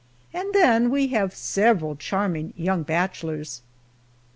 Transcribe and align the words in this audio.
And 0.33 0.51
then 0.55 0.89
we 0.89 1.09
have 1.09 1.35
several 1.35 1.95
charming 1.95 2.53
young 2.57 2.81
bachelors! 2.81 3.61